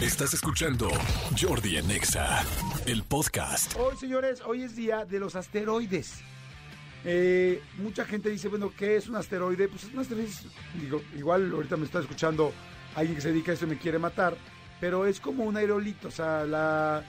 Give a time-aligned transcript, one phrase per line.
[0.00, 0.88] Estás escuchando
[1.38, 2.42] Jordi en Exa,
[2.86, 3.76] el podcast.
[3.78, 6.22] Hoy, señores, hoy es día de los asteroides.
[7.04, 9.68] Eh, mucha gente dice, bueno, ¿qué es un asteroide?
[9.68, 10.32] Pues es un asteroide,
[10.80, 12.50] digo, igual ahorita me está escuchando
[12.94, 14.38] alguien que se dedica a eso y me quiere matar,
[14.80, 17.04] pero es como un aerolito, o sea, la,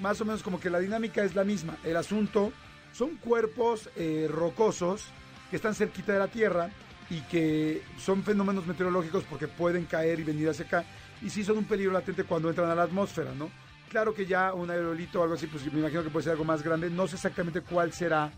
[0.00, 1.76] más o menos como que la dinámica es la misma.
[1.82, 2.52] El asunto
[2.92, 5.06] son cuerpos eh, rocosos
[5.50, 6.70] que están cerquita de la Tierra
[7.10, 10.84] y que son fenómenos meteorológicos porque pueden caer y venir hacia acá
[11.22, 13.50] y sí son un peligro latente cuando entran a la atmósfera, ¿no?
[13.88, 16.44] Claro que ya un aerolito o algo así, pues me imagino que puede ser algo
[16.44, 16.90] más grande.
[16.90, 18.30] No sé exactamente cuál será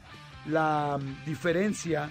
[0.47, 2.09] la mm, diferencia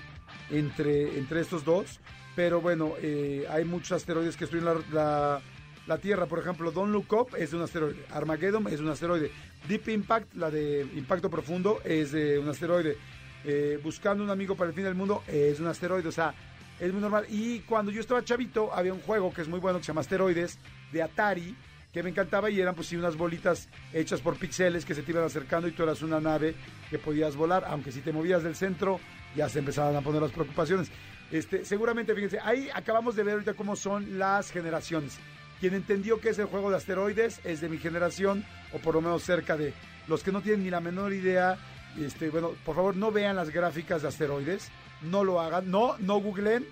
[0.50, 2.00] entre, entre estos dos,
[2.36, 5.42] pero bueno, eh, hay muchos asteroides que destruyen la,
[5.88, 6.28] la, Tierra.
[6.28, 9.32] Por ejemplo, Don't Look Up es un asteroide, Armageddon es un asteroide,
[9.68, 12.98] Deep Impact, la de impacto profundo, es de un asteroide.
[13.46, 16.36] Eh, buscando un amigo para el fin del mundo es un asteroide, o sea,
[16.80, 17.25] es muy normal.
[17.30, 20.02] Y cuando yo estaba chavito, había un juego que es muy bueno que se llama
[20.02, 20.58] Asteroides
[20.91, 21.55] de Atari,
[21.94, 25.11] que me encantaba y eran pues sí unas bolitas hechas por píxeles que se te
[25.11, 26.55] iban acercando y tú eras una nave
[26.89, 29.00] que podías volar, aunque si te movías del centro
[29.35, 30.91] ya se empezaban a poner las preocupaciones.
[31.31, 35.18] Este, seguramente, fíjense, ahí acabamos de ver ahorita cómo son las generaciones.
[35.59, 39.01] Quien entendió que es el juego de asteroides es de mi generación, o por lo
[39.01, 39.73] menos cerca de
[40.07, 41.57] los que no tienen ni la menor idea.
[41.97, 45.69] Este, bueno, por favor, no vean las gráficas de asteroides no lo hagan.
[45.69, 46.66] No, no googleen.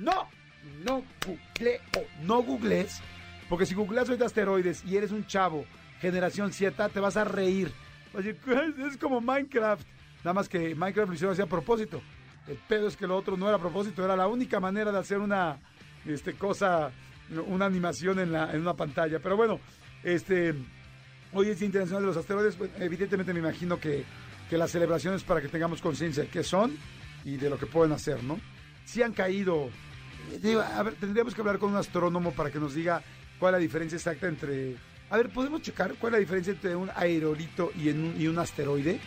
[0.00, 0.28] No,
[0.84, 1.80] no google
[2.22, 3.00] no googlees.
[3.48, 5.64] Porque si googleas hoy de asteroides y eres un chavo,
[6.00, 7.72] generación Z, te vas a reír.
[8.14, 9.86] Es como Minecraft.
[10.18, 12.00] Nada más que Minecraft lo hicieron así a propósito.
[12.46, 14.98] El pedo es que lo otro no era a propósito, era la única manera de
[14.98, 15.58] hacer una
[16.06, 16.90] este, cosa,
[17.46, 19.18] una animación en, la, en una pantalla.
[19.18, 19.60] Pero bueno,
[20.02, 20.54] este,
[21.32, 22.56] hoy es Internacional de los Asteroides.
[22.56, 24.04] Pues, evidentemente me imagino que,
[24.54, 26.78] que las celebraciones para que tengamos conciencia de qué son
[27.24, 28.38] y de lo que pueden hacer, ¿no?
[28.84, 29.68] Si han caído,
[30.76, 33.02] a ver, tendríamos que hablar con un astrónomo para que nos diga
[33.40, 34.76] cuál es la diferencia exacta entre...
[35.10, 38.38] A ver, ¿podemos checar cuál es la diferencia entre un aerolito y, un, y un
[38.38, 39.00] asteroide?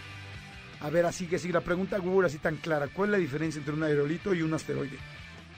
[0.82, 3.60] A ver, así que si la pregunta Google así tan clara, ¿cuál es la diferencia
[3.60, 4.98] entre un aerolito y un asteroide?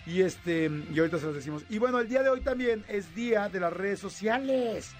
[0.05, 1.63] Y este, y ahorita se los decimos.
[1.67, 4.91] Y bueno, el día de hoy también es día de las redes sociales.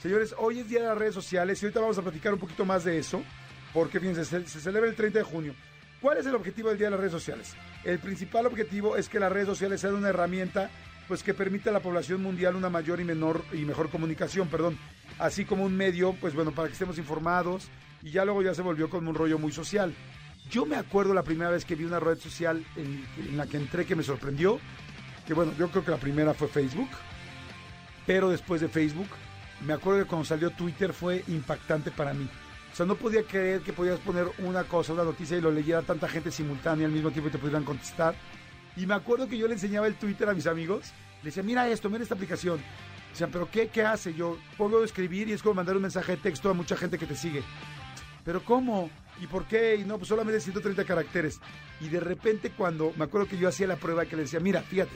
[0.00, 2.64] Señores, hoy es día de las redes sociales y ahorita vamos a platicar un poquito
[2.64, 3.24] más de eso,
[3.72, 5.54] porque fíjense, se, celebra el 30 de junio.
[6.00, 7.54] ¿Cuál es el objetivo del día de las redes sociales?
[7.84, 10.70] El principal objetivo es que las redes sociales sean una herramienta
[11.08, 14.78] pues que permita a la población mundial una mayor y menor y mejor comunicación, perdón,
[15.18, 17.68] así como un medio, pues bueno, para que estemos informados
[18.02, 19.92] y ya luego ya se volvió como un rollo muy social.
[20.50, 23.56] Yo me acuerdo la primera vez que vi una red social en, en la que
[23.56, 24.60] entré que me sorprendió,
[25.26, 26.90] que bueno, yo creo que la primera fue Facebook,
[28.06, 29.08] pero después de Facebook,
[29.66, 32.28] me acuerdo que cuando salió Twitter fue impactante para mí.
[32.86, 36.30] No podía creer que podías poner una cosa, una noticia y lo leyera tanta gente
[36.30, 38.14] simultánea al mismo tiempo y te pudieran contestar.
[38.76, 40.92] Y me acuerdo que yo le enseñaba el Twitter a mis amigos.
[41.22, 42.60] Le decía, mira esto, mira esta aplicación.
[43.10, 44.14] Decían, ¿pero qué, qué hace?
[44.14, 47.06] Yo puedo escribir y es como mandar un mensaje de texto a mucha gente que
[47.06, 47.42] te sigue.
[48.24, 48.90] ¿Pero cómo?
[49.20, 49.76] ¿Y por qué?
[49.76, 51.40] Y no, pues solamente 130 caracteres.
[51.80, 54.62] Y de repente cuando, me acuerdo que yo hacía la prueba que le decía, mira,
[54.62, 54.94] fíjate.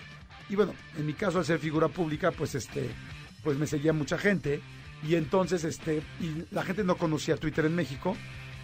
[0.49, 2.91] Y bueno, en mi caso al ser figura pública, pues este,
[3.43, 4.61] pues me seguía mucha gente.
[5.03, 8.17] Y entonces, este, y la gente no conocía Twitter en México.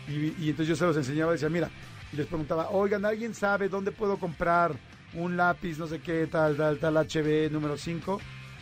[0.09, 1.71] Y, entonces yo se los enseñaba decía, mira,
[2.13, 4.73] y les preguntaba, oigan, ¿alguien sabe dónde puedo comprar
[5.15, 8.21] un lápiz, no sé qué, tal, tal, tal, HB número 5?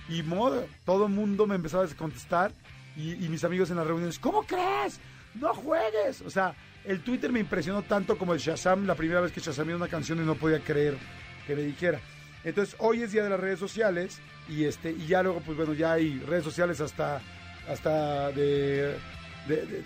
[0.08, 2.52] Y modo, todo el mundo me empezaba a contestar.
[2.96, 4.98] Y, mis amigos en las reuniones, ¿cómo crees?
[5.34, 6.20] ¡No juegues!
[6.22, 6.54] O sea,
[6.84, 10.18] el Twitter me impresionó tanto como el Shazam, la primera vez que Shazamé una canción
[10.18, 10.98] y no podía creer
[11.46, 12.00] que me dijera.
[12.42, 15.74] Entonces, hoy es día de las redes sociales y este y ya luego, pues bueno,
[15.74, 17.20] ya hay redes sociales hasta
[17.68, 18.96] hasta de,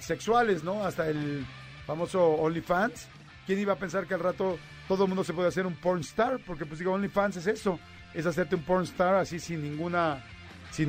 [0.00, 0.84] sexuales, ¿no?
[0.84, 1.44] Hasta el
[1.86, 3.08] famoso OnlyFans.
[3.46, 4.58] ¿Quién iba a pensar que al rato
[4.88, 6.38] todo el mundo se puede hacer un porn star?
[6.46, 7.78] Porque pues digo, OnlyFans es eso,
[8.14, 10.24] es hacerte un porn star así sin ninguna,
[10.70, 10.88] sin,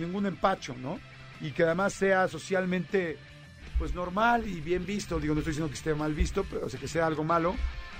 [0.00, 0.98] ningún empacho, ¿no?
[1.40, 3.18] Y que además sea socialmente
[3.78, 5.18] pues normal y bien visto.
[5.18, 7.54] Digo, no estoy diciendo que esté mal visto, pero, o sea, que sea algo malo,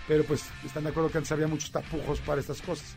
[0.06, 2.96] pero pues están de acuerdo que antes había muchos tapujos para estas cosas.